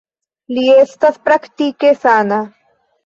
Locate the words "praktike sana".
1.27-2.41